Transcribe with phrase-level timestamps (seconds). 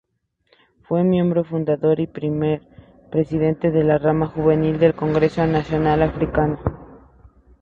[0.87, 2.63] Fue miembro fundador y primer
[3.11, 6.57] presidente de la rama juvenil del Congreso Nacional Africano.